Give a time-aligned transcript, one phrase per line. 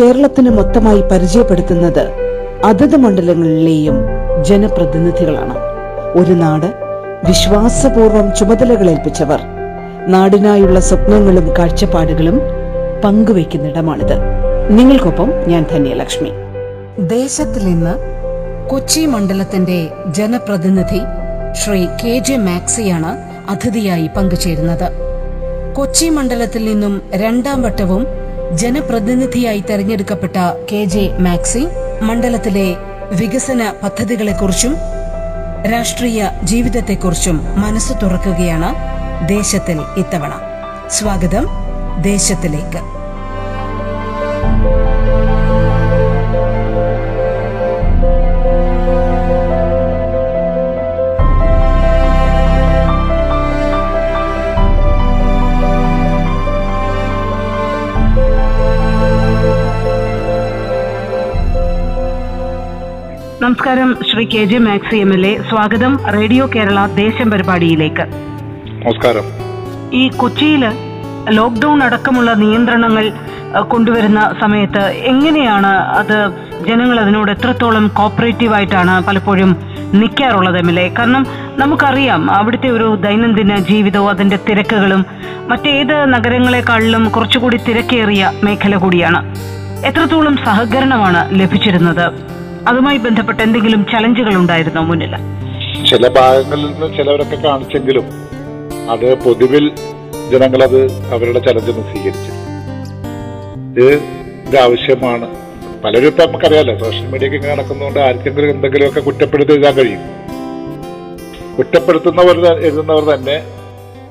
[0.00, 2.08] കേരളത്തിന് മൊത്തമായി പരിചയപ്പെടുത്തുന്നത്
[2.64, 3.94] അതത് മണ്ഡലങ്ങളിലെയും
[4.44, 5.54] ജനപ്രതിനിധികളാണ്.
[6.18, 6.66] ഒരു നാട്
[7.28, 9.40] വിശ്വാസപൂർവം ചുമതലകളേൽപ്പിച്ചവർ.
[10.06, 12.40] നാടിനായുള്ള സ്വപ്നങ്ങളും കാഴ്ചപ്പാടുകളും
[13.04, 14.14] പങ്കുവയ്ക്കുന്നിടമാണിത്.
[14.70, 16.30] നിങ്ങൾക്കൊപ്പം ഞാൻ ധന്യലക്ഷ്മി.
[16.98, 17.94] ദേശത്തിൽ നിന്ന്
[18.68, 21.00] കൊച്ചി മണ്ഡലത്തിന്റെ ജനപ്രതിനിധി
[21.52, 23.18] ശ്രീ കെ ജെ മാക്സിയാണ്
[23.50, 24.92] അതിഥിയായി പങ്കുചേരുന്നത്.
[25.74, 30.36] കൊച്ചി മണ്ഡലത്തിൽ നിന്നും രണ്ടാം വട്ടവും ജനപ്രതിനിധിയായി തെരഞ്ഞെടുക്കപ്പെട്ട
[30.72, 31.66] കെ ജെ മാക്സി
[32.02, 32.76] മണ്ഡലത്തിലെ
[33.12, 34.76] വികസന പദ്ധതികളെക്കുറിച്ചും
[35.72, 38.74] രാഷ്ട്രീയ ജീവിതത്തെക്കുറിച്ചും മനസ്സ് തുറക്കുകയാണ്
[39.28, 40.32] ദേശത്തിൽ ഇത്തവണ.
[40.88, 41.46] സ്വാഗതം
[42.02, 42.95] ദേശത്തിലേക്ക്.
[63.46, 63.96] നമസ്കാരം.
[64.12, 65.42] Shri K J Maxi M L A.
[65.48, 68.02] സ്വാഗതം റേഡിയോ കേരള ദേശം പരിപാടിയിലേക്ക്.
[68.02, 69.22] നമസ്കാരം.
[69.92, 70.72] ഈ കൊച്ചിയിൽ
[71.30, 73.12] ലോക്ക്ഡൌൺ അടക്കമുള്ള നിയന്ത്രണങ്ങൾ
[73.68, 76.30] കൊണ്ടുവരുന്ന സമയത്ത് എങ്ങനെയാണ് അത്
[76.68, 79.56] ജനങ്ങൾ അതിനോട് എത്രത്തോളം കോപ്പറേറ്റീവ് ആയിട്ടാണ് പലപ്പോഴും
[79.94, 80.88] നിൽക്കാറുള്ളത് എം എൽ എ?
[80.98, 81.26] കാരണം
[81.56, 85.06] നമുക്കറിയാം അവിടുത്തെ ഒരു ദൈനംദിന ജീവിതവും അതിന്റെ തിരക്കുകളും
[85.48, 89.36] മറ്റേത് നഗരങ്ങളെക്കാളിലും കുറച്ചുകൂടി തിരക്കേറിയ മേഖല കൂടിയാണ്.
[89.86, 92.35] എത്രത്തോളം സഹകരണമാണ് ലഭിച്ചിരുന്നത്?
[92.68, 95.12] അതുമായി ബന്ധപ്പെട്ട് എന്തെങ്കിലും ചലഞ്ചുകൾ ഉണ്ടായിരുന്നോ മുന്നിൽ?
[95.90, 98.06] ചില ഭാഗങ്ങളിൽ നിന്ന് ചിലവരൊക്കെ കാണിച്ചെങ്കിലും
[98.90, 99.64] അത് പൊതുവിൽ
[100.32, 100.80] ജനങ്ങൾ അത്
[101.14, 102.32] അവരുടെ ചലഞ്ച് സ്വീകരിച്ചു
[103.70, 103.88] ഇത്
[104.48, 105.26] ഇത് ആവശ്യമാണ്.
[105.84, 110.02] പലരും ഇപ്പൊ നമുക്കറിയാലോ സോഷ്യൽ മീഡിയ ഇങ്ങനെ നടക്കുന്നതുകൊണ്ട് ആർക്കെങ്കിലും എന്തെങ്കിലുമൊക്കെ കുറ്റപ്പെടുത്തി എഴുതാൻ കഴിയും.
[111.58, 113.36] കുറ്റപ്പെടുത്തുന്നവർ എഴുതുന്നവർ തന്നെ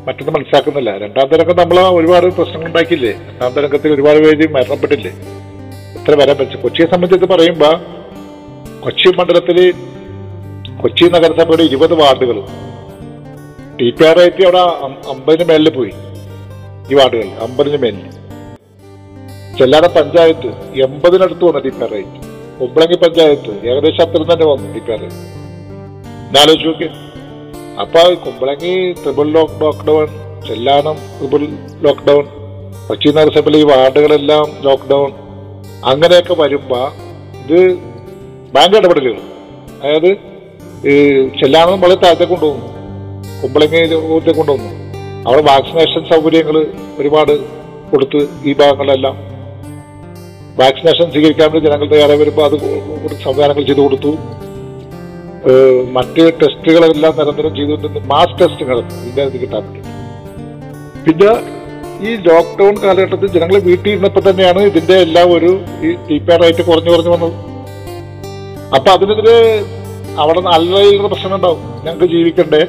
[0.08, 0.98] മറ്റൊന്ന് മനസ്സിലാക്കുന്നില്ല.
[0.98, 3.12] രണ്ടാം തരംഗം നമ്മൾ ഒരുപാട് പ്രശ്നങ്ങൾ ഉണ്ടാക്കിയില്ലേ?
[3.12, 5.12] രണ്ടാം തരംഗത്തിൽ ഒരുപാട് പേര് മരണപ്പെട്ടില്ലേ?
[5.98, 7.70] ഇത്ര വരാൻ പറ്റും കൊച്ചിയെ സംബന്ധിച്ച് പറയുമ്പോ
[8.86, 9.58] കൊച്ചി മണ്ഡലത്തിൽ
[10.82, 12.38] കൊച്ചി നഗരസഭയുടെ ഇരുപത് വാർഡുകൾ
[13.80, 14.62] ടി പി ആർ ഐറ്റി അവിടെ
[15.14, 15.94] അമ്പതിന് മേലിൽ പോയി.
[16.92, 18.06] ഈ വാർഡുകൾ അമ്പതിന് മേലിൽ
[19.58, 20.50] ചെല്ലാട പഞ്ചായത്ത്
[20.86, 22.20] എൺപതിനടുത്ത് വന്നു T P R rate
[22.60, 25.10] Kumbalangi panchayat ഏകദേശം അത്രയും തന്നെ വന്നു ടി പി ആർ ഐ
[26.28, 26.90] എന്നാലോചിച്ച് നോക്കി.
[27.84, 30.08] അപ്പൊ Kumbalangi triple lock lockdown
[30.48, 31.42] Chellanam triple
[31.88, 32.24] lockdown
[32.88, 35.12] Kochi നഗരസഭയിലെ ഈ വാർഡുകളെല്ലാം ലോക്ക്ഡൗൺ
[35.92, 36.82] അങ്ങനെയൊക്കെ വരുമ്പോ
[37.42, 37.60] ഇത്
[38.56, 39.20] ബാങ്ക് ഇടപെടലുകൾ
[39.82, 40.10] അതായത്
[40.92, 40.96] ഈ
[41.84, 42.68] വളരെ താഴത്തെ കൊണ്ടുപോകുന്നു.
[43.42, 43.80] കുമ്പളങ്ങി
[44.16, 44.72] ഊർജ കൊണ്ടുവന്നു
[45.28, 46.56] അവിടെ വാക്സിനേഷൻ സൗകര്യങ്ങൾ
[47.00, 47.34] ഒരുപാട്
[47.92, 49.16] കൊടുത്ത് ഈ ഭാഗങ്ങളിലെല്ലാം
[50.60, 52.58] വാക്സിനേഷൻ സ്വീകരിക്കാൻ വേണ്ടി ജനങ്ങൾ തയ്യാറായി വരുമ്പോൾ അത്
[53.26, 54.12] സംവിധാനങ്ങൾ ചെയ്തു കൊടുത്തു.
[55.96, 59.82] മറ്റ് ടെസ്റ്റുകളെല്ലാം നിരന്തരം ചെയ്തുകൊണ്ടിരുന്നു മാസ് ടെസ്റ്റുകൾ ഇതിന്റെ ഇത് കിട്ടാൻ വേണ്ടി
[61.06, 61.32] പിന്നെ
[62.08, 65.52] ഈ ലോക്ക്ഡൌൺ കാലഘട്ടത്തിൽ ജനങ്ങൾ വീട്ടിൽ ഇരുന്നപ്പോൾ തന്നെയാണ് ഇതിന്റെ എല്ലാം ഒരു
[65.88, 66.18] ഈ ടി
[66.70, 67.36] കുറഞ്ഞു കുറഞ്ഞു വന്നത്.
[68.76, 69.38] അപ്പൊ അതിനെതിരെ
[70.22, 71.62] അവിടെ നല്ല പ്രശ്നം ഉണ്ടാവും.
[71.86, 72.62] ഞങ്ങൾക്ക് ജീവിക്കണ്ടേ?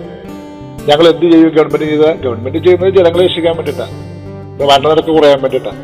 [0.88, 1.50] ഞങ്ങൾ എന്ത് ചെയ്യും?
[1.56, 3.94] ഗവൺമെന്റ് ചെയ്ത ഗവൺമെന്റ് ചെയ്യുന്നത് ജനങ്ങളെ രക്ഷിക്കാൻ വേണ്ടിയിട്ടാണ്
[4.70, 5.80] മരണനിരക്ക് കുറയാൻ വേണ്ടിയിട്ടാണ്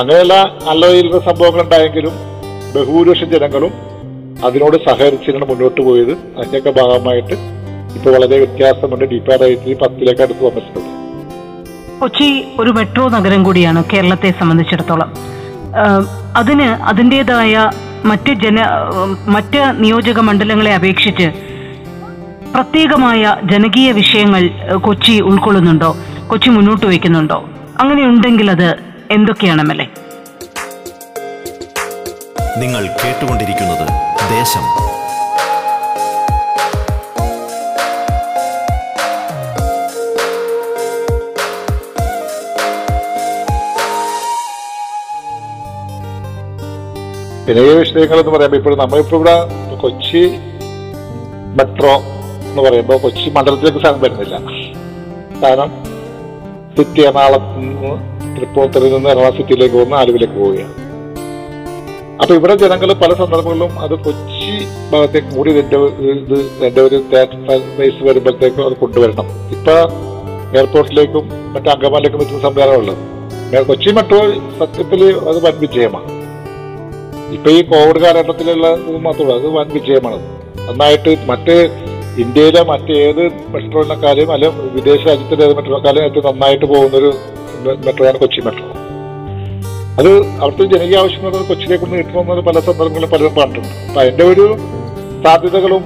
[0.00, 0.34] അങ്ങനെയുള്ള
[0.68, 2.14] നല്ല രീതിയിലുള്ള സംഭവങ്ങൾ ഉണ്ടായെങ്കിലും
[2.74, 3.72] ബഹുഭൂരിപക്ഷം ജനങ്ങളും
[4.46, 6.14] അതിനോട് സഹകരിച്ചിട്ടാണ് മുന്നോട്ട് പോയത്.
[6.38, 7.36] അതിന്റെയൊക്കെ ഭാഗമായിട്ട്
[7.96, 9.04] ഇപ്പൊ വളരെ വ്യത്യാസമുണ്ട്.
[9.12, 10.90] ഡി പി ആർ റേറ്റിൽ പത്തിലേക്ക് അടുത്ത് വന്നിട്ടുണ്ട്.
[12.00, 12.28] കൊച്ചി
[12.62, 15.10] ഒരു മെട്രോ നഗരം കൂടിയാണ് കേരളത്തെ സംബന്ധിച്ചിടത്തോളം.
[16.40, 17.54] അതിന് അതിന്റെതായ
[18.04, 18.58] മറ്റ് ജന
[19.26, 21.26] മറ്റ് നിയോജക മണ്ഡലങ്ങളെ അപേക്ഷിച്ച്
[22.54, 24.42] പ്രത്യേകമായ ജനകീയ വിഷയങ്ങൾ
[24.80, 25.90] കൊച്ചി ഉൾക്കൊള്ളുന്നുണ്ടോ?
[26.26, 27.38] കൊച്ചി മുന്നോട്ട് വയ്ക്കുന്നുണ്ടോ?
[27.80, 28.68] അങ്ങനെ ഉണ്ടെങ്കിൽ അത്
[29.10, 29.64] എന്തൊക്കെയാണ്
[32.58, 33.86] നിങ്ങൾ കേട്ടുകൊണ്ടിരിക്കുന്നത്
[34.30, 34.64] ദേശം
[47.46, 49.34] ജനകീയ വിഷയങ്ങൾ എന്ന് പറയുമ്പോൾ ഇപ്പോൾ നമ്മളിപ്പോൾ ഇവിടെ
[49.82, 50.22] കൊച്ചി
[51.58, 51.94] മെട്രോ
[52.48, 54.36] എന്ന് പറയുമ്പോൾ കൊച്ചി മണ്ഡലത്തിലേക്ക് സാധനം വരുന്നില്ല.
[55.42, 55.70] കാരണം
[56.76, 57.92] സിറ്റി എറണാകുളത്ത് നിന്ന്
[58.36, 60.74] തൃപ്പൂണിത്തുറയിൽ നിന്ന് എറണാകുളം സിറ്റിയിലേക്ക് പോകുന്ന ആലുവിലേക്ക് പോവുകയാണ്.
[62.22, 64.50] അപ്പൊ ഇവിടെ ജനങ്ങൾ പല സന്ദർഭങ്ങളിലും അത് കൊച്ചി
[64.90, 65.78] ഭാഗത്തേക്ക് കൂടി ഇതിന്റെ
[66.14, 66.36] ഇത്
[66.66, 66.98] എന്റെ ഒരു
[67.78, 69.28] ബേസ് വരുമ്പോഴത്തേക്കും അത് കൊണ്ടുവരണം.
[69.56, 69.76] ഇപ്പൊ
[70.56, 71.24] എയർപോർട്ടിലേക്കും
[71.54, 73.00] മറ്റു അങ്കമാലിലേക്കും എത്തുന്ന സംവിധാനമുള്ളത്.
[73.70, 74.20] കൊച്ചി മെട്രോ
[74.60, 76.10] സത്യത്തിൽ അത് വൻ വിജയമാണ്.
[77.32, 80.18] ഇപ്പൊ ഈ കോവിഡ് കാലഘട്ടത്തിലുള്ള ഇത് മാത്രമല്ല അത് വൻ വിജയമാണ്.
[80.68, 81.56] നന്നായിട്ട് മറ്റ്
[82.18, 87.14] ഇന്ത്യയിലെ മറ്റേത് മെട്രോനെക്കാളും അല്ലെ വിദേശ രാജ്യത്തിലെ ഏത് മെട്രോനെക്കാളും ഏറ്റവും നന്നായിട്ട് പോകുന്നൊരു
[87.86, 88.66] മെട്രോയാണ് കൊച്ചി മെട്രോ.
[89.98, 93.68] അത് അവിടുത്തെ ജനകീയ ആവശ്യം കൊച്ചിയിലേക്ക് ഒന്ന് കിട്ടണമെന്നത് പല സന്ദർഭങ്ങളിലും പലരും പറഞ്ഞിട്ടുണ്ട്.
[93.88, 94.56] അപ്പൊ അതിന്റെ ഒരു
[95.24, 95.84] സാധ്യതകളും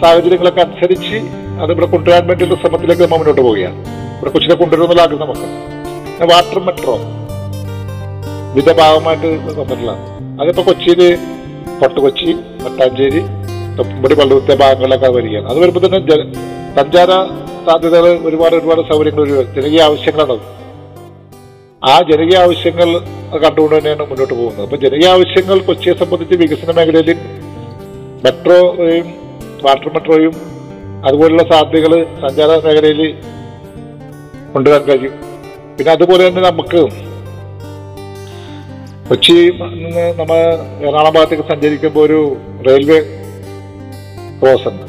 [0.00, 1.16] സാഹചര്യങ്ങളൊക്കെ അനുസരിച്ച്
[1.62, 3.78] അത് ഇവിടെ കൊണ്ടുവരാൻ വേണ്ടിയുള്ള ശ്രമത്തിലേക്ക് നമ്മൾ മുന്നോട്ട് പോവുകയാണ്.
[4.18, 5.48] ഇവിടെ കൊച്ചിയിലെ കൊണ്ടുവരുമെന്നുള്ള ആഗ്രഹം നമുക്ക്.
[6.32, 6.96] Water metro.
[8.52, 10.19] ഇതിന്റെ ഭാഗമായിട്ട് വന്നിട്ടുള്ളതാണ്.
[10.40, 11.00] അതിപ്പോ കൊച്ചിയിൽ
[11.80, 12.30] പൊട്ട് കൊച്ചി
[12.64, 13.22] മട്ടാഞ്ചേരി
[13.78, 15.46] തൊപ്പുംപടി പള്ളുത്തെ ഭാഗങ്ങളിലൊക്കെ വരികയാണ്.
[15.50, 16.20] അത് വരുമ്പോൾ തന്നെ ജല
[16.78, 17.10] സഞ്ചാര
[17.66, 20.44] സാധ്യതകൾ ഒരുപാട് ഒരുപാട് സൗകര്യങ്ങൾ ഒരു ജനകീയ ആവശ്യങ്ങളാണത്
[21.90, 22.88] ആ ജനകീയ ആവശ്യങ്ങൾ
[23.44, 24.64] കണ്ടുകൊണ്ട് തന്നെയാണ് മുന്നോട്ട് പോകുന്നത്.
[24.66, 27.10] അപ്പൊ ജനകീയ ആവശ്യങ്ങൾ കൊച്ചിയെ സംബന്ധിച്ച് വികസന മേഖലയിൽ
[28.24, 29.06] മെട്രോയും
[29.66, 30.34] വാട്ടർ മെട്രോയും
[31.08, 31.92] അതുപോലുള്ള സാധ്യതകൾ
[32.24, 33.00] സഞ്ചാര മേഖലയിൽ
[34.54, 35.14] കൊണ്ടുവരാൻ കഴിയും.
[35.76, 36.80] പിന്നെ അതുപോലെ തന്നെ നമുക്ക്
[39.10, 40.38] കൊച്ചി നിന്ന് നമ്മൾ
[40.86, 42.18] എറണാകുളം ഭാഗത്തേക്ക് സഞ്ചരിക്കുമ്പോൾ ഒരു
[42.66, 42.98] റെയിൽവേ
[44.40, 44.84] ക്രോസ് ഉണ്ട്.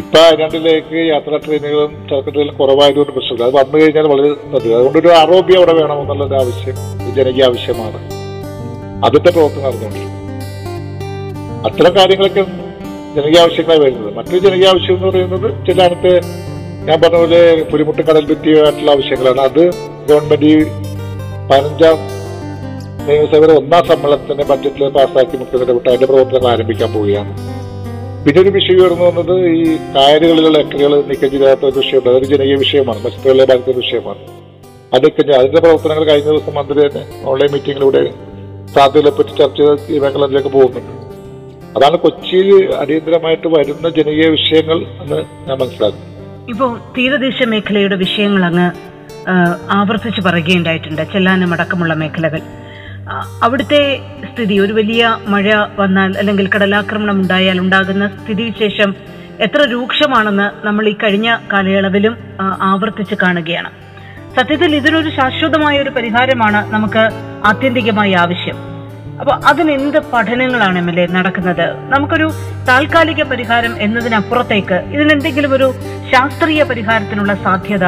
[0.00, 3.44] ഇപ്പൊ രണ്ടിലേക്ക് യാത്രാ ട്രെയിനുകളും ചരക്ക് ട്രെയിനും കുറവായതുകൊണ്ട് പ്രശ്നമില്ല.
[3.48, 4.74] അത് വന്നു കഴിഞ്ഞാൽ വളരെ നല്ലത്.
[4.78, 6.76] അതുകൊണ്ട് ഒരു ആറോപ്യ അവിടെ വേണമെന്നുള്ളൊരു ആവശ്യം
[7.18, 8.00] ജനകീയ ആവശ്യമാണ്.
[9.06, 10.10] അതിന്റെ പ്രവർത്തനം നടന്നുകൊണ്ടിരിക്കും
[11.68, 12.44] അത്തരം കാര്യങ്ങളൊക്കെ
[13.16, 14.10] ജനകീയ ആവശ്യങ്ങളായി വരുന്നത്.
[14.18, 16.12] മറ്റൊരു ജനകീയ ആവശ്യം എന്ന് പറയുന്നത് ചില അടുത്ത്
[16.88, 17.40] ഞാൻ പറഞ്ഞ പോലെ
[17.70, 19.40] പുലിമുട്ട് കടൽ ഭിത്തിയായിട്ടുള്ള ആവശ്യങ്ങളാണ്.
[19.50, 19.62] അത്
[20.10, 20.58] ഗവൺമെന്റ് ഈ
[21.48, 21.96] പതിനഞ്ചാം
[23.08, 27.32] നിയമസഭയുടെ ഒന്നാം സമ്മേളനത്തിന്റെ ബജറ്റിൽ പാസ്സാക്കി മുഖ്യമന്ത്രി അതിന്റെ പ്രവർത്തനങ്ങൾ ആരംഭിക്കാൻ പോവുകയാണ്.
[28.24, 32.08] പിന്നെ ഒരു വിഷയം ഉയർന്നു വന്നത് ഈ കായലുകളിലുള്ള ലക്കറികൾ നീക്കം ചെയ്യാത്ത ഒരു വിഷയമുണ്ട്.
[32.10, 33.04] അതൊരു ജനകീയ വിഷയമാണ്.
[33.04, 34.22] മത്സ്യത്തൊഴിലാളി ബാധിക്കുന്ന വിഷയമാണ്.
[34.94, 38.02] അതൊക്കെ അതിന്റെ പ്രവർത്തനങ്ങൾ കഴിഞ്ഞ ദിവസം മന്ത്രി തന്നെ ഓൺലൈൻ മീറ്റിംഗിലൂടെ
[38.74, 41.04] സാധ്യതകളെ പറ്റി ചർച്ച ചെയ്ത് ഈ മേഖലയിലേക്ക് പോകുന്നുണ്ട്.
[41.78, 46.10] അതാണ് കൊച്ചിയിൽ അടിയന്തരമായിട്ട് വരുന്ന ജനകീയ വിഷയങ്ങൾ എന്ന് ഞാൻ മനസ്സിലാക്കുന്നു.
[46.48, 48.68] ഇപ്പോൾ തീരദേശ മേഖലയുടെ വിഷയങ്ങൾ അങ്ങ്
[49.70, 51.02] ആവർത്തിച്ച് പറയുകയുണ്ടായിട്ടുണ്ട്.
[51.12, 52.40] ചെല്ലാനം അടക്കമുള്ള മേഖലകൾ.
[53.42, 53.80] അവിടുത്തെ
[54.30, 55.02] സ്ഥിതി ഒരു വലിയ
[55.32, 55.46] മഴ
[55.78, 58.90] വന്നാൽ അല്ലെങ്കിൽ കടലാക്രമണം ഉണ്ടായാൽ ഉണ്ടാകുന്ന സ്ഥിതിവിശേഷം
[59.46, 62.14] എത്ര രൂക്ഷമാണെന്ന് നമ്മൾ ഈ കഴിഞ്ഞ കാലയളവിലും
[62.70, 63.70] ആവർത്തിച്ച് കാണുകയാണ്.
[64.36, 67.02] സത്യത്തിൽ ഇതിനൊരു ശാശ്വതമായ ഒരു പരിഹാരമാണ് നമുക്ക്
[67.50, 68.56] ആത്യന്തികമായി ആവശ്യം.
[69.20, 71.66] അപ്പൊ അതിനെന്ത് പഠനങ്ങളാണ് എം എൽ എ നടക്കുന്നത്?
[71.92, 72.26] നമുക്കൊരു
[72.68, 75.68] താൽക്കാലിക പരിഹാരം എന്നതിനപ്പുറത്തേക്ക് ഇതിനെന്തെങ്കിലും ഒരു
[76.12, 77.84] ശാസ്ത്രീയ പരിഹാരത്തിനുള്ള സാധ്യത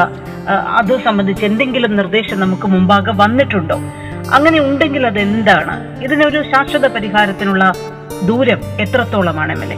[0.80, 3.78] അത് സംബന്ധിച്ച് എന്തെങ്കിലും നിർദ്ദേശം നമുക്ക് മുമ്പാകെ വന്നിട്ടുണ്ടോ?
[4.30, 7.72] അങ്ങനെ ഉണ്ടെങ്കിൽ അത് എന്താണ് ഇതിനൊരു ശാശ്വത പരിഹാരത്തിനുള്ള
[8.26, 9.76] ദൂരം എത്രത്തോളമാണ് എം എൽ എ?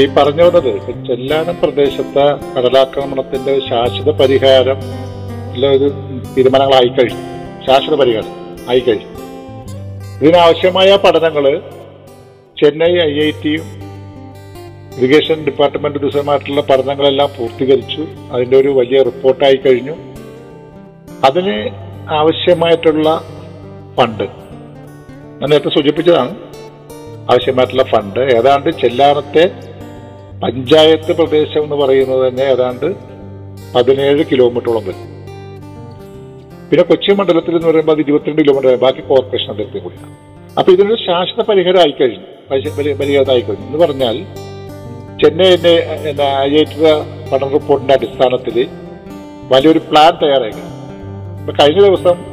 [0.00, 2.26] ഈ പറഞ്ഞു വന്നത് ചെല്ലാനം പ്രദേശത്തെ
[2.56, 4.76] കടലാക്രമണത്തിന്റെ ശാശ്വത പരിഹാരം
[5.70, 5.90] ഒരു
[6.36, 7.22] തീരുമാനങ്ങളായി കഴിഞ്ഞു.
[7.66, 8.34] ശാശ്വത പരിഹാരം
[8.68, 9.06] ആയി കഴിഞ്ഞു.
[10.22, 11.62] ഇതിനാവശ്യമായ പഠനങ്ങൾ
[12.62, 13.78] ചെന്നൈ ഐ ഐ ടിയും
[14.98, 18.06] ഇറിഗേഷൻ ഡിപ്പാർട്ട്മെന്റ് ദിവസമായിട്ടുള്ള പഠനങ്ങളെല്ലാം പൂർത്തീകരിച്ചു.
[18.32, 19.92] അതിന്റെ ഒരു വലിയ റിപ്പോർട്ടായി കഴിഞ്ഞു.
[21.24, 21.70] അതിന്
[22.10, 23.22] ആവശ്യമായിട്ടുള്ള
[23.98, 24.22] ഫണ്ട്.
[25.40, 26.30] ഞാൻ നേരത്തെ സൂചിപ്പിച്ചതാണ്.
[27.30, 28.20] ആവശ്യമായിട്ടുള്ള ഫണ്ട്.
[28.20, 29.50] ഏതാണ്ട് ചെല്ലാനത്തെ
[30.42, 32.86] പഞ്ചായത്ത് പ്രദേശം എന്ന് പറയുന്നത് തന്നെ ഏതാണ്ട്
[33.74, 35.18] പതിനേഴ് കിലോമീറ്ററോളം വരും
[36.70, 40.16] പിന്നെ കൊച്ചി മണ്ഡലത്തിൽ എന്ന് പറയുമ്പോൾ അത് ഇരുപത്തിരണ്ട് കിലോമീറ്റർ ബാക്കി കോർപ്പറേഷൻ അതിർത്തി കൂടിയാണ്.
[40.58, 42.26] അപ്പൊ ഇതിനൊരു ശാശ്വത പരിഹാരം ആയിക്കഴിഞ്ഞു.
[42.94, 43.66] പരിഹാരം ആയിക്കഴിഞ്ഞു.
[43.66, 44.16] എന്ന് പറഞ്ഞാൽ
[46.40, 46.76] ഐ ടി
[47.32, 48.68] പഠന റിപ്പോർട്ടിന്റെ അടിസ്ഥാനത്തിൽ
[49.52, 50.62] വലിയൊരു പ്ലാൻ തയ്യാറാക്കി
[51.40, 52.27] ഇപ്പൊ കഴിഞ്ഞ ദിവസം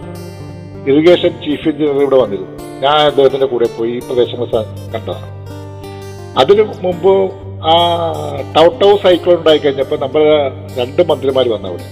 [0.89, 2.51] ഇറിഗേഷൻ ചീഫ് എഞ്ചിനീയർ ഇവിടെ വന്നിരുന്നു.
[2.83, 4.47] ഞാൻ അദ്ദേഹത്തിന്റെ കൂടെ പോയി ഈ പ്രദേശങ്ങൾ
[4.93, 5.27] കണ്ടതാണ്.
[6.41, 7.13] അതിനു മുമ്പ്
[7.71, 7.73] ആ
[8.55, 10.23] ടൗട്ട് സൈക്ലോൺ ഉണ്ടായി കഴിഞ്ഞപ്പോൾ നമ്മൾ
[10.79, 11.87] രണ്ട് മന്ത്രിമാർ വന്നു അവിടെ.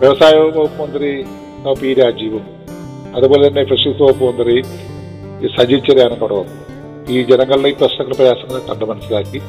[0.00, 1.10] വ്യവസായ വകുപ്പ് മന്ത്രി
[1.80, 2.44] പി രാജീവും
[3.16, 4.56] അതുപോലെ തന്നെ ഫിഷറീസ് വകുപ്പ് മന്ത്രി
[5.56, 6.56] സജി ചെറിയാണ് അവിടെ വന്നു
[7.14, 9.40] ഈ ജനങ്ങളുടെ ഈ പ്രശ്നങ്ങൾ പ്രയാസങ്ങൾ കണ്ട് മനസ്സിലാക്കി.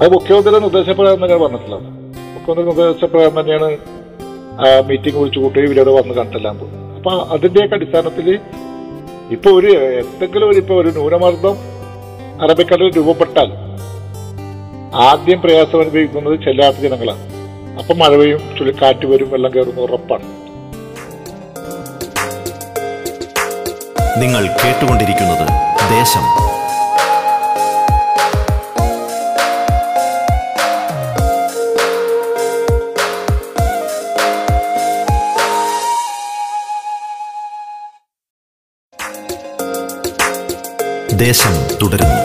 [0.00, 1.86] അത് മുഖ്യമന്ത്രിയുടെ നിർദ്ദേശപ്രകാരം തന്നെയാണ് പറഞ്ഞിട്ടുള്ളത്
[2.36, 3.68] മുഖ്യമന്ത്രി നിർദ്ദേശപ്രകാരം തന്നെയാണ്
[4.88, 6.74] മീറ്റിംഗ് വിളിച്ചു കൂട്ടുകയും ഇവരോട് വന്ന് കണ്ടെല്ലാം പോയി.
[7.06, 8.28] അപ്പൊ അതിന്റെയൊക്കെ അടിസ്ഥാനത്തിൽ
[9.34, 11.54] ഇപ്പൊ ഒരു എന്തെങ്കിലും ഒരു ഇപ്പൊ ഒരു ന്യൂനമർദ്ദം
[12.44, 13.50] അറബിക്കടലിൽ രൂപപ്പെട്ടാൽ
[15.04, 17.22] ആദ്യം പ്രയാസം അനുഭവിക്കുന്നത് ചെല്ലാത്ത ജനങ്ങളാണ്.
[17.80, 20.26] അപ്പൊ മഴ പെയ്യും ചുഴലിക്കാറ്റ് വരും വെള്ളം കയറുന്ന ഉറപ്പാണ്.
[24.22, 25.46] നിങ്ങൾ കേട്ടുകൊണ്ടിരിക്കുന്നത്
[25.94, 26.26] ദേശം
[41.18, 42.16] ദേശം തുടരുന്നു.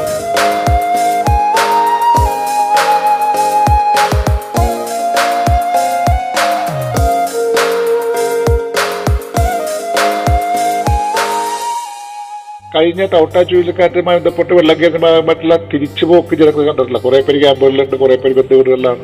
[12.76, 16.98] കഴിഞ്ഞ തവട്ട ചുഴലിക്കാറ്റുമായി ബന്ധപ്പെട്ട് വെള്ളക്കേന്ദ്രമായിട്ടുള്ള തിരിച്ചുപോക്ക് ജനങ്ങൾ കണ്ടിട്ടില്ല.
[16.98, 19.00] കുറെ പേര് ക്യാമ്പുകളിലുണ്ട് കുറെ പേര് ബന്ധുവീടുകളിലാണ്.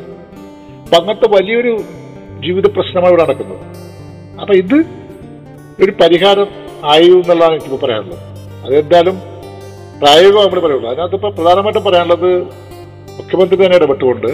[0.82, 1.82] അപ്പൊ അങ്ങനത്തെ വലിയൊരു
[2.44, 3.58] ജീവിത പ്രശ്നമാണ് ഇവിടെ നടക്കുന്നത്.
[4.40, 4.74] അപ്പൊ ഇത്
[5.82, 6.48] ഒരു പരിഹാരം
[6.84, 8.18] ആയി എന്നുള്ളതാണ് എനിക്കിപ്പോൾ പറയാനുള്ളത്.
[8.66, 9.37] അതെന്തായാലും
[10.00, 10.88] പ്രായോഗികം നമ്മൾ പറയുള്ളൂ.
[10.90, 12.30] അതിനകത്ത് ഇപ്പൊ പ്രധാനമായിട്ടും പറയാനുള്ളത്
[13.18, 14.30] മുഖ്യമന്ത്രി തന്നെ ഇടപെട്ടുകൊണ്ട്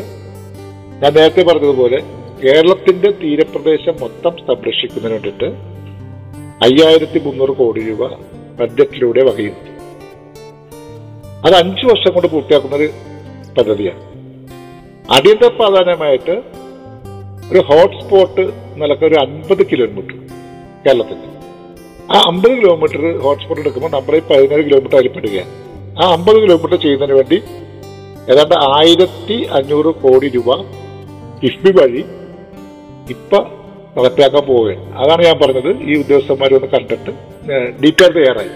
[1.02, 1.98] ഞാൻ നേരത്തെ പറഞ്ഞതുപോലെ
[2.42, 5.48] കേരളത്തിന്റെ തീരപ്രദേശം മൊത്തം സംരക്ഷിക്കുന്നതിന് വേണ്ടിയിട്ട്
[6.66, 8.08] അയ്യായിരത്തി മുന്നൂറ് കോടി രൂപ
[8.58, 9.56] ബഡ്ജറ്റിലൂടെ വകയും
[11.46, 12.88] അത് അഞ്ച് വർഷം കൊണ്ട് പൂർത്തിയാക്കുന്ന ഒരു
[13.58, 14.02] പദ്ധതിയാണ്.
[15.16, 16.36] അടിയന്തര പ്രാധാന്യമായിട്ട്
[17.52, 18.44] ഒരു ഹോട്ട്സ്പോട്ട്
[18.82, 20.16] നിലയ്ക്ക് ഒരു അൻപത് കിലോമീറ്റർ
[20.86, 21.18] കേരളത്തിൽ
[22.12, 25.36] ആ അമ്പത് കിലോമീറ്റർ ഹോട്ട്സ്പോട്ട് എടുക്കുമ്പോൾ നമ്മളെ പതിനേഴ് കിലോമീറ്റർ അതിൽ
[26.02, 27.38] ആ അമ്പത് കിലോമീറ്റർ ചെയ്യുന്നതിന് വേണ്ടി
[28.32, 30.50] ഏതാണ്ട് ആയിരത്തി അഞ്ഞൂറ് കോടി രൂപ
[31.42, 32.02] കിഫ്ബി വഴി
[33.14, 33.38] ഇപ്പൊ
[33.96, 34.84] നടപ്പിലാക്കാൻ പോവുകയാണ്.
[35.02, 35.70] അതാണ് ഞാൻ പറഞ്ഞത്.
[35.88, 37.12] ഈ ഉദ്യോഗസ്ഥന്മാർ കണ്ടിട്ട്
[37.82, 38.52] ഡി പി ആർ തയ്യാറായി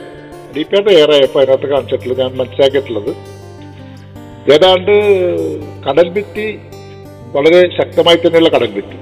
[0.55, 3.11] ഡി പി ആർ തയ്യാറായപ്പോൾ അതിനകത്ത് കാണിച്ചിട്ടുള്ളത് ഞാൻ മനസ്സിലാക്കിയിട്ടുള്ളത്
[4.55, 4.95] ഏതാണ്ട്
[5.87, 6.47] കടൽ ഭിത്തി
[7.35, 8.99] വളരെ ശക്തമായി തന്നെയുള്ള കടൽ ഭിത്തി.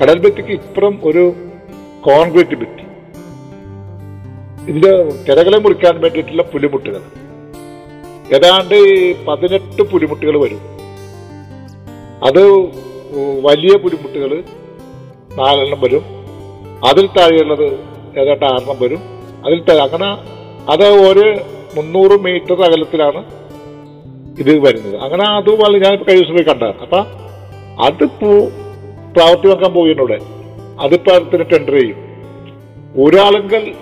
[0.00, 1.24] കടൽ ഭിത്തിക്ക് ഇപ്പുറം ഒരു
[2.08, 2.83] കോൺക്രീറ്റ് ഭിത്തി.
[4.68, 7.00] ഇതിന്റെ തിരകളെ മുറിക്കാൻ വേണ്ടിയിട്ടുള്ള പുലിമുട്ടുകൾ.
[8.34, 8.76] ഏതാണ്ട്
[9.24, 10.60] പതിനെട്ട് പുലിമുട്ടുകൾ വരും.
[12.26, 12.50] അത്
[13.46, 14.42] വലിയ പുലിമുട്ടുകൾ
[15.36, 16.02] നാലെണ്ണം വരും.
[16.88, 17.72] അതിൽ താഴെയുള്ളത്
[18.18, 18.98] ഏതാണ്ട് ആറെണ്ണം വരും.
[19.46, 20.06] അതിൽ അങ്ങനെ
[20.70, 21.40] അത് ഒരു
[21.76, 23.24] മുന്നൂറ് മീറ്റർ അകലത്തിലാണ്
[24.38, 24.96] ഇത് വരുന്നത്.
[24.96, 26.80] അങ്ങനെ അത് വളരെ ഞാൻ കഴിഞ്ഞ ദിവസം പോയി കണ്ടതാണ്.
[26.80, 26.98] അപ്പൊ
[27.84, 28.50] അത് പോ-
[29.16, 30.00] പ്രാവർത്തികമാക്കാൻ പോവുകയാണ്
[30.80, 31.96] അതിപ്പോ അതിന് ടെൻഡർ ചെയ്യും.
[33.04, 33.74] ഒരാളെങ്കിൽ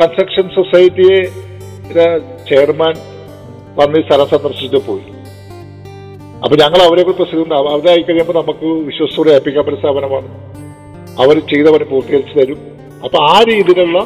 [0.00, 1.20] കൺസ്ട്രക്ഷൻ സൊസൈറ്റിയെ
[2.48, 2.94] ചെയർമാൻ
[3.76, 5.04] വന്ന് സ്ഥലം സന്ദർശിച്ചിട്ട് പോയി.
[6.42, 10.28] അപ്പൊ ഞങ്ങൾ അവരെ പ്രസിഡന്റ് അവരെ ആയി കഴിയുമ്പോൾ നമുക്ക് വിശ്വസത്തോടെ ഏൽപ്പിക്കാൻ പറ്റുന്ന സ്ഥാപനമാണ്.
[11.20, 12.58] അവർ ചെയ്തവർ പൂർത്തീകരിച്ചു തരും.
[13.04, 13.98] അപ്പൊ ആ രീതിയിലുള്ള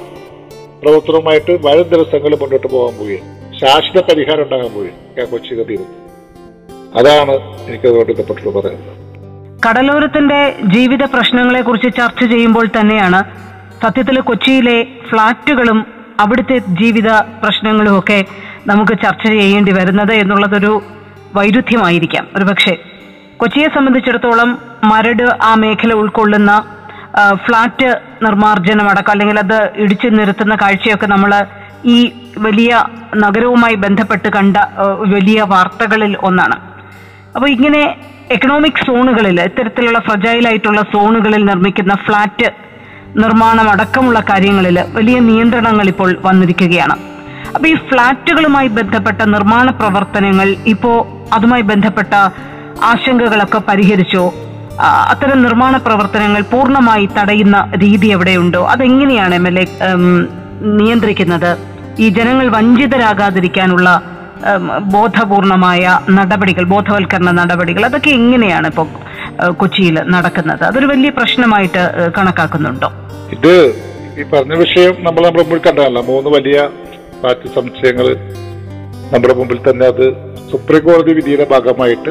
[0.82, 3.58] പ്രവർത്തനവുമായിട്ട് വരും ദിവസങ്ങളിൽ മുന്നോട്ട് പോകാൻ പോവുകയാണ്.
[3.60, 5.30] ശാശ്വത പരിഹാരം ഉണ്ടാകാൻ പോവുകയാണ്.
[5.30, 6.02] കൊച്ചി തീരത്ത്
[6.98, 7.34] അതാണ്
[7.68, 8.98] എനിക്ക് അതുകൊണ്ട് ബന്ധപ്പെട്ടുള്ള പറയുന്നത്
[9.66, 13.51] കടലോരത്തിന്റെ ജീവിത പ്രശ്നങ്ങളെ കുറിച്ച് ചർച്ച ചെയ്യുമ്പോൾ തന്നെയാണ്
[13.82, 15.78] സത്യത്തിൽ കൊച്ചിയിലെ ഫ്ളാറ്റുകളും
[16.22, 17.10] അവിടുത്തെ ജീവിത
[17.42, 18.18] പ്രശ്നങ്ങളും ഒക്കെ
[18.70, 20.72] നമുക്ക് ചർച്ച ചെയ്യേണ്ടി വരുന്നത് എന്നുള്ളതൊരു
[21.36, 22.24] വൈരുദ്ധ്യമായിരിക്കാം.
[22.36, 22.74] ഒരുപക്ഷെ
[23.40, 24.50] കൊച്ചിയെ സംബന്ധിച്ചിടത്തോളം
[24.90, 26.52] മരട് ആ മേഖല ഉൾക്കൊള്ളുന്ന
[27.44, 27.88] ഫ്ളാറ്റ്
[28.24, 31.32] നിർമ്മാർജനം അടക്കം അല്ലെങ്കിൽ അത് ഇടിച്ചു നിരത്തുന്ന കാഴ്ചയൊക്കെ നമ്മൾ
[31.96, 31.98] ഈ
[32.46, 32.72] വലിയ
[33.24, 34.56] നഗരവുമായി ബന്ധപ്പെട്ട് കണ്ട
[35.14, 36.56] വലിയ വാർത്തകളിൽ ഒന്നാണ്.
[37.36, 37.82] അപ്പോൾ ഇങ്ങനെ
[38.30, 42.48] എക്കണോമിക് സോണുകളിൽ ഇത്തരത്തിലുള്ള ഫ്രജൈലായിട്ടുള്ള സോണുകളിൽ നിർമ്മിക്കുന്ന ഫ്ലാറ്റ്
[43.16, 46.96] നിർമ്മാണം അടക്കമുള്ള കാര്യങ്ങളിൽ വലിയ നിയന്ത്രണങ്ങൾ ഇപ്പോൾ വന്നിരിക്കുകയാണ്.
[47.54, 50.92] അപ്പൊ ഈ ഫ്ളാറ്റുകളുമായി ബന്ധപ്പെട്ട നിർമ്മാണ പ്രവർത്തനങ്ങൾ ഇപ്പോ
[51.32, 52.14] അതുമായി ബന്ധപ്പെട്ട
[52.90, 54.34] ആശങ്കകളൊക്കെ പരിഹരിച്ചോ?
[55.12, 58.66] അത്തരം നിർമ്മാണ പ്രവർത്തനങ്ങൾ പൂർണമായി തടയുന്ന രീതി എവിടെയുണ്ടോ?
[58.66, 59.64] അതെങ്ങനെയാണ് എം എൽ എ
[60.78, 61.50] നിയന്ത്രിക്കുന്നത്?
[61.98, 64.02] ഈ ജനങ്ങൾ വഞ്ചിതരാകാതിരിക്കാനുള്ള
[64.94, 68.88] ബോധപൂർണമായ നടപടികൾ ബോധവൽക്കരണ നടപടികൾ അതൊക്കെ എങ്ങനെയാണ് ഇപ്പോൾ
[69.60, 70.64] കൊച്ചിയിൽ നടക്കുന്നത്?
[70.64, 72.90] അതൊരു വലിയ പ്രശ്നമായിട്ട് കണക്കാക്കുന്നുണ്ടോ?
[73.34, 73.54] ഇത്
[74.20, 76.00] ഈ പറഞ്ഞ വിഷയം നമ്മൾ നമ്മുടെ മുമ്പിൽ കണ്ടതല്ല.
[76.00, 76.58] മൂന്ന് വലിയ
[77.22, 78.06] പാറ്റ് സംശയങ്ങൾ
[79.12, 80.06] നമ്മുടെ മുമ്പിൽ തന്നെ അത്
[80.50, 82.10] സുപ്രീം കോടതി വിധിയുടെ ഭാഗമായിട്ട്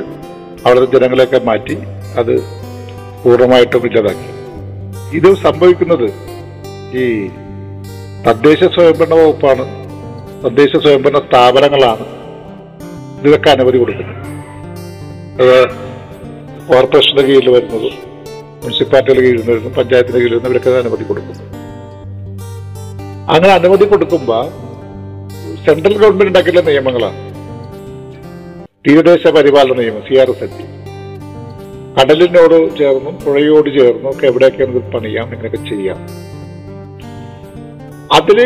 [0.66, 1.78] അവിടുത്തെ ജനങ്ങളെയൊക്കെ മാറ്റി
[2.20, 2.34] അത്
[3.24, 4.30] പൂർണമായിട്ടും ഇല്ലാതാക്കി.
[5.18, 6.08] ഇത് സംഭവിക്കുന്നത്
[7.02, 7.06] ഈ
[8.28, 9.66] തദ്ദേശ സ്വയംഭരണ വകുപ്പാണ്.
[10.44, 12.06] തദ്ദേശ സ്വയംഭരണ സ്ഥാപനങ്ങളാണ്.
[13.28, 14.16] ഇതൊക്കെ അനുമതി കൊടുക്കുന്നത്.
[15.42, 15.58] അത്
[16.70, 18.11] കോർപ്പറേഷന്റെ കീഴിൽ വരുന്നത്.
[18.64, 21.46] മുനിസിപ്പാലിറ്റിയുടെ കീഴിൽ നിന്ന് പഞ്ചായത്തിന്റെ കീഴിൽ നിന്ന് ഇവരൊക്കെ അനുമതി കൊടുക്കുന്നു
[23.34, 24.38] അങ്ങനെ അനുമതി കൊടുക്കുമ്പോ
[25.66, 27.18] സെൻട്രൽ ഗവൺമെന്റ് ഉണ്ടാക്കിയിട്ടുള്ള നിയമങ്ങളാണ്.
[28.86, 30.52] തീരദേശ പരിപാലന നിയമം സി ആർ എസ് എൻ
[31.96, 36.00] കടലിനോട് ചേർന്നും പുഴയോട് ചേർന്നും ഒക്കെ എവിടെയൊക്കെ ഇത് പണിയാം ഇങ്ങനെയൊക്കെ ചെയ്യാം.
[38.18, 38.40] അതിൽ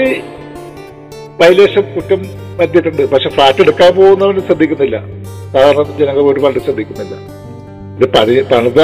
[1.41, 2.21] വൈലേഷൻ കുറ്റം
[2.59, 4.97] പറ്റിയിട്ടുണ്ട് പക്ഷെ ഫ്ലാറ്റ് എടുക്കാൻ പോകുന്നവന് ശ്രദ്ധിക്കുന്നില്ല.
[5.53, 7.15] സാധാരണ ജനങ്ങൾ ഒരുപാട് ശ്രദ്ധിക്കുന്നില്ല.
[7.97, 8.81] ഇത് പണി പണിത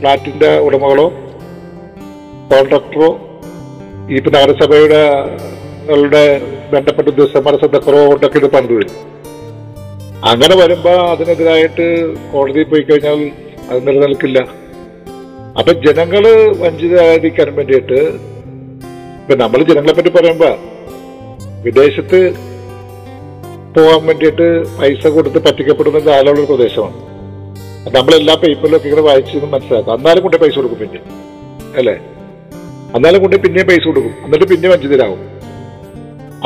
[0.00, 1.06] ഫ്ലാറ്റിന്റെ ഉടമകളോ
[2.50, 3.10] കോൺട്രാക്ടറോ
[4.14, 5.02] ഈ നഗരസഭയുടെ
[6.72, 8.94] ബന്ധപ്പെട്ട ഉദ്യോഗസ്ഥന്മാരെ ശ്രദ്ധക്കുറവോ കൊണ്ടൊക്കെ ഇത് പണിത് വരും.
[10.30, 11.86] അങ്ങനെ വരുമ്പോ അതിനെതിരായിട്ട്
[12.32, 13.20] കോടതിയിൽ പോയി കഴിഞ്ഞാൽ
[13.70, 14.38] അത് നിലനിൽക്കില്ല.
[15.58, 16.24] അപ്പൊ ജനങ്ങൾ
[16.62, 18.00] വഞ്ചിതരായിരിക്കാൻ വേണ്ടിയിട്ട്
[19.20, 20.50] ഇപ്പൊ നമ്മൾ ജനങ്ങളെ പറ്റി പറയുമ്പോ
[21.66, 22.20] വിദേശത്ത്
[23.76, 24.46] പോകാൻ വേണ്ടിയിട്ട്
[24.78, 26.96] പൈസ കൊടുത്ത് പറ്റിക്കപ്പെടുന്ന ധാരാളം പ്രദേശമാണ്.
[27.94, 29.92] നമ്മളെല്ലാ പേപ്പറിലൊക്കെ ഇങ്ങനെ വായിച്ചത് മനസ്സിലാക്കും.
[29.92, 31.00] അന്നാലും കൊണ്ട് പൈസ കൊടുക്കും പിന്നെ.
[31.78, 31.94] അല്ലേ?
[32.94, 34.14] അന്നാലും കൊണ്ട് പിന്നെയും പൈസ കൊടുക്കും.
[34.24, 35.22] എന്നിട്ട് പിന്നെ വഞ്ചിതരാകും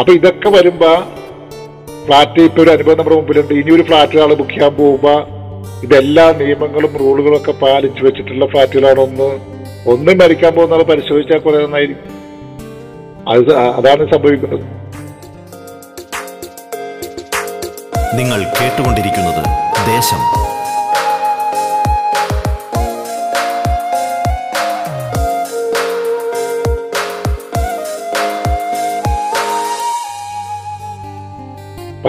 [0.01, 0.91] അപ്പൊ ഇതൊക്കെ വരുമ്പോ
[2.07, 3.55] ഫ്ലാറ്റ് ഇപ്പൊ ഒരു അനുഭവം നമ്മുടെ മുമ്പിലുണ്ട്.
[3.61, 5.15] ഇനി ഒരു ഫ്ളാറ്റ് ആൾ ബുക്ക് ചെയ്യാൻ പോകുമ്പോ
[5.85, 9.29] ഇതെല്ലാ നിയമങ്ങളും റൂളുകളും ഒക്കെ പാലിച്ചു വെച്ചിട്ടുള്ള ഫ്ലാറ്റുകളാണോ ഒന്ന്
[9.93, 12.13] ഒന്നും മരിക്കാൻ പോകുന്ന ആൾ പരിശോധിച്ചാൽ കുറെ നന്നായിരിക്കും.
[13.33, 14.65] അത് അതാണ് സംഭവിക്കുന്നത്.
[18.21, 19.43] നിങ്ങൾ കേട്ടുകൊണ്ടിരിക്കുന്നത്
[19.93, 20.23] ദേശം.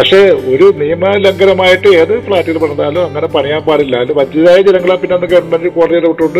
[0.02, 0.20] പക്ഷേ
[0.52, 3.96] ഒരു നിയമലംഘനമായിട്ട് ഏത് ഫ്ളാറ്റിൽ പണിതാലും അങ്ങനെ പണിയാൻ പാടില്ല.
[4.04, 6.40] അതിൽ വഞ്ചിതരായ ജനങ്ങളെ പിന്നെ അന്ന് ഗവൺമെന്റ് കോടതിയുടെ വിട്ടുകൊണ്ട്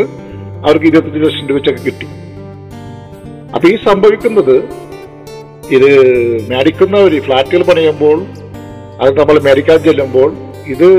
[0.68, 2.08] അവർക്ക് ഇരുപത്തഞ്ച് ലക്ഷം രൂപ വെച്ചൊക്കെ കിട്ടി.
[3.56, 4.56] അപ്പൊ ഈ സംഭവിക്കുന്നത്
[5.78, 5.90] ഇത്
[6.50, 8.18] മേടിക്കുന്നവർ ഫ്ലാറ്റുകൾ പണിയുമ്പോൾ
[9.02, 10.30] അത് നമ്മൾ മേടിക്കാൻ ചെല്ലുമ്പോൾ
[10.74, 10.90] ഇത്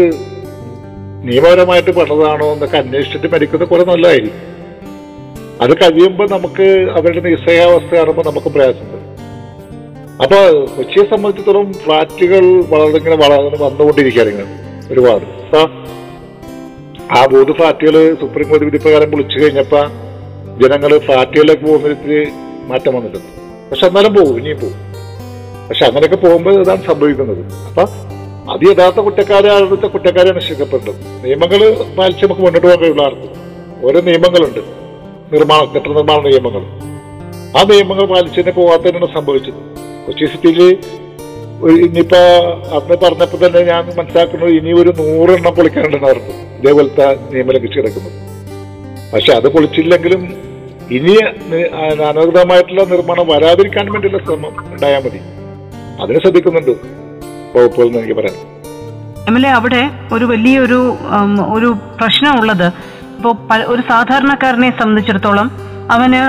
[1.29, 4.41] നിയമപരമായിട്ട് പണിതാണോ എന്നൊക്കെ അന്വേഷിച്ചിട്ട് മേടിക്കുന്നത് കുറെ നല്ലതായിരിക്കും.
[5.65, 9.02] അത് കഴിയുമ്പോൾ നമുക്ക് അവരുടെ നിസ്സഹാവസ്ഥ കാണുമ്പോൾ നമുക്ക് പ്രയാസമുണ്ട്.
[10.23, 10.39] അപ്പൊ
[10.77, 14.49] കൊച്ചിയെ സംബന്ധിച്ചിടത്തോളം ഫ്ലാറ്റുകൾ വളരെ ഇങ്ങനെ വളർന്ന് വന്നുകൊണ്ടിരിക്കുകയാണ് ഇങ്ങനെ
[14.93, 15.25] ഒരുപാട്.
[17.17, 19.81] ആ മൂന്ന് ഫ്ലാറ്റുകൾ സുപ്രീം കോടതി വിധി പ്രകാരം വിളിച്ചു കഴിഞ്ഞപ്പോ
[20.63, 22.21] ജനങ്ങൾ ഫ്ലാറ്റുകളിലേക്ക് പോകുന്ന ഇത്തിരി
[22.71, 23.31] മാറ്റം വന്നിട്ടുണ്ട്.
[23.71, 24.79] പക്ഷെ എന്നാലും പോകും ഇനിയും പോകും.
[25.69, 27.43] പക്ഷെ അങ്ങനെയൊക്കെ പോകുമ്പോൾ ഇതാണ് സംഭവിക്കുന്നത്.
[27.69, 27.83] അപ്പൊ
[28.53, 31.61] അത് യഥാർത്ഥ കുറ്റക്കാരെ അടുത്ത കുറ്റക്കാരെ നിശ്ചയിക്കപ്പെടുന്നത് നിയമങ്ങൾ
[31.99, 33.35] പാലിച്ച് നമുക്ക് മുന്നോട്ട് പോകാൻ കഴിയുള്ള ആർക്കും.
[33.87, 34.63] ഓരോ നിയമങ്ങളുണ്ട്.
[35.35, 36.65] നിർമ്മാണ കെട്ടിട നിർമ്മാണ നിയമങ്ങൾ.
[37.59, 39.72] ആ നിയമങ്ങൾ പാലിച്ചതിനെ പോകാത്തതിനാണ് സംഭവിച്ചത്.
[40.05, 40.61] കൊച്ചി സിറ്റിയിൽ
[41.65, 42.21] ഒരു ഇനിയിപ്പോ
[42.77, 48.17] അന്ന് പറഞ്ഞപ്പോ തന്നെ ഞാൻ മനസ്സിലാക്കുന്നത് ഇനി ഒരു നൂറെണ്ണം പൊളിക്കാനുണ്ടെന്നായിരുന്നു ഇതേപോലത്തെ നിയമം ലംഘിച്ച് കിടക്കുന്നത്.
[49.13, 50.23] പക്ഷെ അത് പൊളിച്ചില്ലെങ്കിലും
[50.97, 51.15] ഇനി
[52.09, 55.21] അനധികൃതമായിട്ടുള്ള നിർമ്മാണം വരാതിരിക്കാൻ വേണ്ടിയുള്ള ശ്രമം ഉണ്ടായാൽ മതി.
[56.03, 56.73] അതിന് ശ്രദ്ധിക്കുന്നുണ്ട്
[57.55, 58.39] വകുപ്പുകൾ എനിക്ക് പറയാം
[59.31, 59.83] എം എൽ എ അവിടെ
[60.15, 60.81] ഒരു വലിയൊരു
[61.57, 61.69] ഒരു
[61.99, 62.67] പ്രശ്നമുള്ളത്.
[63.17, 65.49] ഇപ്പോൾ ഒരു സാധാരണക്കാരനെ സംബന്ധിച്ചിടത്തോളം
[65.91, 66.21] അവന്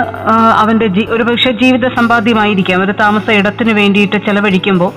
[0.61, 2.83] അവന്റെ ഒരു പക്ഷെ ജീവിത സമ്പാദ്യമായിരിക്കാം.
[2.83, 4.91] ഒരു താമസ ഇടത്തിന് വേണ്ടിയിട്ട് ചെലവഴിക്കുമ്പോൾ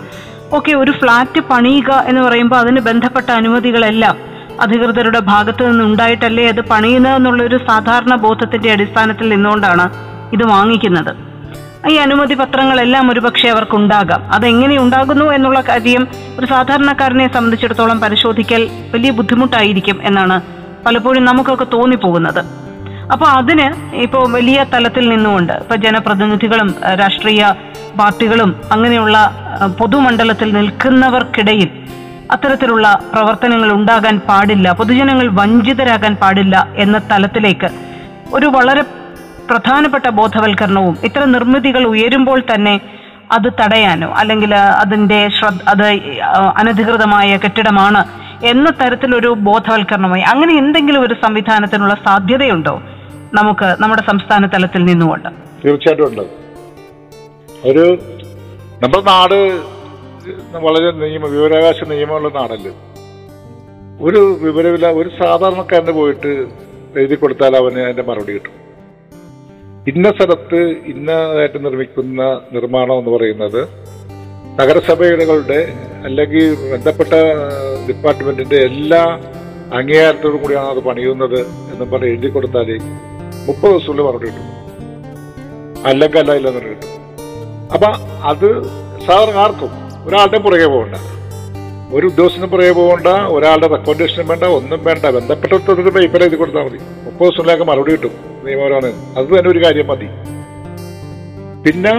[0.53, 4.17] ഓക്കെ ഒരു ഫ്ലാറ്റ് പണിയുക എന്ന് പറയുമ്പോൾ അതിന് ബന്ധപ്പെട്ട അനുമതികളെല്ലാം
[4.61, 9.91] അധികൃതരുടെ ഭാഗത്തു നിന്ന് ഉണ്ടായിട്ടല്ലേ അത് പണിയുന്നതെന്നുള്ളൊരു സാധാരണ ബോധത്തിന്റെ അടിസ്ഥാനത്തിൽ നിന്നുകൊണ്ടാണ്
[10.33, 11.13] ഇത് വാങ്ങിക്കുന്നത്.
[11.91, 14.33] ഈ അനുമതി പത്രങ്ങളെല്ലാം ഒരുപക്ഷെ അവർക്കുണ്ടാകാം.
[14.33, 20.41] അതെങ്ങനെ ഉണ്ടാകുന്നു എന്നുള്ള കാര്യം ഒരു സാധാരണക്കാരനെ സംബന്ധിച്ചിടത്തോളം പരിശോധിക്കൽ വലിയ ബുദ്ധിമുട്ടായിരിക്കും എന്നാണ്
[20.87, 22.66] പലപ്പോഴും നമുക്കൊക്കെ തോന്നിപ്പോകുന്നത്.
[23.13, 23.67] അപ്പോൾ അതിന്
[24.05, 26.69] ഇപ്പോൾ വലിയ തലത്തിൽ നിന്നുകൊണ്ട് ഇപ്പോൾ ജനപ്രതിനിധികളും
[27.01, 27.43] രാഷ്ട്രീയ
[28.01, 29.17] പാർട്ടികളും അങ്ങനെയുള്ള
[29.81, 31.69] പൊതുമണ്ഡലത്തിൽ നിൽക്കുന്നവർക്കിടയിൽ
[32.31, 37.69] അത്തരത്തിലുള്ള പ്രവർത്തനങ്ങൾ ഉണ്ടാകാൻ പാടില്ല പൊതുജനങ്ങൾ വഞ്ചിതരാകാൻ പാടില്ല എന്ന തലത്തിലേക്ക്
[38.35, 38.83] ഒരു വളരെ
[39.51, 42.75] പ്രധാനപ്പെട്ട ബോധവൽക്കരണവും ഇത്തരം നിർമ്മിതികൾ ഉയരുമ്പോൾ തന്നെ
[43.33, 45.87] അത് തടയാനോ അല്ലെങ്കിൽ അതിന്റെ ശ്രദ്ധ അത്
[46.61, 48.01] അനധികൃതമായ കെട്ടിടമാണ്
[48.51, 50.25] എന്ന തരത്തിലൊരു ബോധവൽക്കരണമായി.
[50.33, 52.75] അങ്ങനെ എന്തെങ്കിലും ഒരു സംവിധാനത്തിനുള്ള സാധ്യതയുണ്ടോ?
[53.37, 55.29] നമുക്ക് നമ്മുടെ സംസ്ഥാന തലത്തിൽ നിന്നുകൊണ്ട്.
[55.65, 56.25] തീർച്ചയായിട്ടും ഉണ്ട്.
[57.69, 57.99] ഒരു
[58.83, 59.39] നമ്മുടെ നാട്
[60.55, 62.73] വളരെ നിയമ വിവരാവകാശ നിയമമുള്ള നാടല്ലേ?
[64.01, 66.47] ഒരു വിവരമില്ല ഒരു സാധാരണക്കാരന് പോയിട്ട്
[66.97, 68.55] എഴുതി കൊടുത്താൽ അവന് അതിന്റെ മറുപടി കിട്ടും.
[69.89, 73.61] ഇന്ന സ്ഥലത്ത് ഇന്നതായിട്ട് നിർമ്മിക്കുന്ന നിർമ്മാണം എന്ന് പറയുന്നത്
[74.61, 75.73] നഗരസഭകളുടെ
[76.05, 77.13] അല്ലെങ്കിൽ ബന്ധപ്പെട്ട
[77.89, 79.03] ഡിപ്പാർട്ട്മെന്റിന്റെ എല്ലാ
[79.75, 81.41] അംഗീകാരത്തോടും കൂടിയാണ് അത് പണിയുന്നത്
[81.73, 82.71] എന്നും പറഞ്ഞ് എഴുതി കൊടുത്താൽ
[83.47, 84.57] മുപ്പത് ദിവസത്തിനുള്ളിൽ മറുപടി കിട്ടും.
[85.87, 86.89] അല്ലെങ്കിൽ അല്ല ഇല്ലെന്ന് കിട്ടും.
[87.73, 87.87] അപ്പൊ
[88.23, 88.63] അത്
[89.07, 89.71] സാധാരണ ആർക്കും
[90.07, 90.95] ഒരാളുടെ പുറകെ പോകണ്ട.
[91.95, 95.07] ഒരു ഉദ്യോഗസ്ഥനും പുറകെ പോകണ്ട ഒരാളുടെ റെക്കമെൻഡേഷനും വേണ്ട ഒന്നും വേണ്ട.
[95.07, 95.53] ബന്ധപ്പെട്ട
[95.91, 96.79] പേപ്പർ എഴുതി കൊടുത്താൽ മതി.
[97.05, 98.11] മുപ്പത് ദിവസത്തിലേക്ക് മറുപടി കിട്ടും.
[98.45, 99.19] നിയമപരമാണ്.
[99.19, 100.09] അത് തന്നെ ഒരു കാര്യം മതി.
[101.65, 101.95] പിന്നെ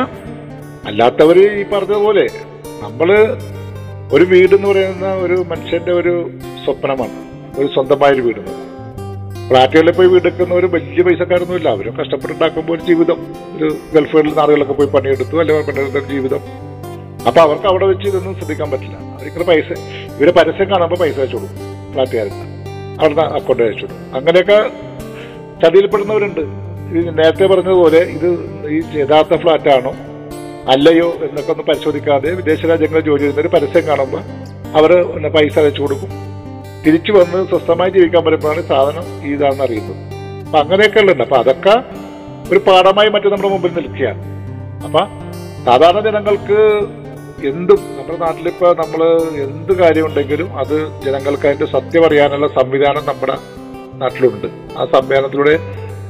[0.88, 2.28] അല്ലാത്തവർ ഈ പറഞ്ഞതുപോലെ
[2.82, 3.38] നമ്മൾ
[4.14, 6.30] ഒരു വീട് എന്ന് പറയുന്ന ഒരു മനുഷ്യന്റെ ഒരു
[6.66, 7.16] സ്വപ്നമാണ്.
[7.60, 8.68] ഒരു സ്വന്തമായൊരു വീട്.
[9.50, 13.20] ഫ്ലാറ്റുകളിൽ പോയി വീടെടുക്കുന്നവർ വലിയ പൈസക്കാരൊന്നുമില്ല അവരും കഷ്ടപ്പെട്ടുണ്ടാക്കുമ്പോൾ ഒരു ജീവിതം.
[13.58, 15.36] ഒരു ഗൾഫുകളിൽ നാടുകളിലൊക്കെ പോയി പണിയെടുത്തു.
[15.42, 16.42] അല്ലെങ്കിൽ പണിയെടുത്ത ജീവിതം.
[17.28, 18.98] അപ്പൊ അവർക്ക് അവിടെ വെച്ച് ഇതൊന്നും ശ്രദ്ധിക്കാൻ പറ്റില്ല.
[18.98, 19.70] അവർക്ക് പൈസ
[20.20, 22.44] ഇവരെ പരസ്യം കാണുമ്പോൾ പൈസ അയച്ചു കൊടുക്കും ഫ്ലാറ്റുകാർക്ക്.
[23.00, 24.16] അവിടുന്ന് അക്കൗണ്ട് അയച്ചു കൊടുക്കും.
[24.16, 24.60] അങ്ങനെയൊക്കെ
[25.64, 26.42] ചതിയിൽപ്പെടുന്നവരുണ്ട്
[26.98, 28.30] ഇത് നേരത്തെ പറഞ്ഞതുപോലെ ഇത്
[28.76, 29.94] ഈ യഥാർത്ഥ ഫ്ലാറ്റാണോ
[30.72, 34.22] അല്ലയോ എന്നൊക്കെ ഒന്ന് പരിശോധിക്കാതെ വിദേശ രാജ്യങ്ങളിൽ ജോലി ചെയ്യുന്നവർ പരസ്യം കാണുമ്പോൾ
[34.78, 34.92] അവർ
[35.36, 36.12] പൈസ അയച്ചു കൊടുക്കും.
[36.88, 39.98] തിരിച്ചു വന്ന് സ്വസ്ഥമായി ജീവിക്കാൻ പറ്റുമ്പോഴാണ് സാധനം ഇതാണെന്ന് അറിയുന്നത്.
[40.46, 41.74] അപ്പൊ അങ്ങനെയൊക്കെ ഉള്ളത് അപ്പൊ അതൊക്കെ
[42.52, 44.22] ഒരു പാഠമായി മറ്റു നമ്മുടെ മുമ്പിൽ നിൽക്കുകയാണ്.
[44.86, 45.02] അപ്പൊ
[45.66, 46.60] സാധാരണ ജനങ്ങൾക്ക്
[47.48, 49.02] എന്തും നമ്മുടെ നാട്ടിലിപ്പോ നമ്മൾ
[49.46, 53.36] എന്ത് കാര്യമുണ്ടെങ്കിലും അത് ജനങ്ങൾക്ക് അതിന്റെ സത്യം അറിയാനുള്ള സംവിധാനം നമ്മുടെ
[54.02, 54.48] നാട്ടിലുണ്ട്.
[54.78, 55.56] ആ സംവിധാനത്തിലൂടെ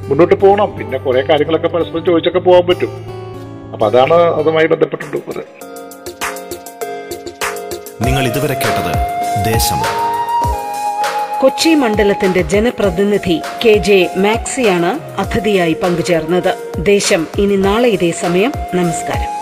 [0.10, 0.70] മുന്നോട്ട് പോകണം.
[0.78, 2.92] പിന്നെ കുറെ കാര്യങ്ങളൊക്കെ പരസ്പരം ചോദിച്ചൊക്കെ പോകാൻ പറ്റും.
[3.74, 5.44] അപ്പൊ അതാണ് അതുമായി ബന്ധപ്പെട്ടിട്ടുള്ളത്.
[8.06, 8.94] നിങ്ങൾ ഇതുവരെ കേട്ടത്
[9.52, 10.07] ദേശം.
[11.42, 16.56] കൊച്ചി മണ്ഡലത്തിന്റെ ജനപ്രതിനിധി കെ ജെ മാക്സിയാണ് അതിഥിയായി പങ്കുചേർന്നത്.
[16.78, 18.54] ദേശം ഇനി നാളെ ഇതേ സമയം.
[18.76, 19.37] നമസ്കാരം.